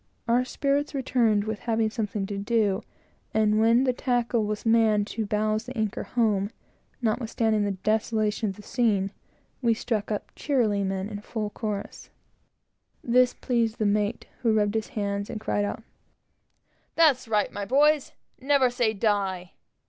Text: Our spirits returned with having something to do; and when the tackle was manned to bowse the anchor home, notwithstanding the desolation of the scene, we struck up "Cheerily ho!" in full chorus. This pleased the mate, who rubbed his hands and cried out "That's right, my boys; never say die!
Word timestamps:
Our 0.27 0.43
spirits 0.45 0.95
returned 0.95 1.43
with 1.43 1.59
having 1.59 1.91
something 1.91 2.25
to 2.25 2.35
do; 2.39 2.81
and 3.35 3.59
when 3.59 3.83
the 3.83 3.93
tackle 3.93 4.43
was 4.45 4.65
manned 4.65 5.05
to 5.13 5.27
bowse 5.27 5.65
the 5.67 5.77
anchor 5.77 6.01
home, 6.01 6.49
notwithstanding 7.03 7.65
the 7.65 7.73
desolation 7.83 8.49
of 8.49 8.55
the 8.55 8.63
scene, 8.63 9.11
we 9.61 9.75
struck 9.75 10.11
up 10.11 10.31
"Cheerily 10.35 10.81
ho!" 10.89 10.95
in 10.95 11.21
full 11.21 11.51
chorus. 11.51 12.09
This 13.03 13.35
pleased 13.35 13.77
the 13.77 13.85
mate, 13.85 14.25
who 14.41 14.55
rubbed 14.55 14.73
his 14.73 14.87
hands 14.87 15.29
and 15.29 15.39
cried 15.39 15.65
out 15.65 15.83
"That's 16.95 17.27
right, 17.27 17.53
my 17.53 17.65
boys; 17.65 18.11
never 18.39 18.71
say 18.71 18.93
die! 18.93 19.51